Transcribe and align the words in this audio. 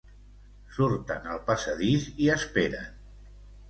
Surten 0.77 1.29
al 1.35 1.43
passadís 1.51 2.11
i 2.25 2.35
esperen. 2.41 3.01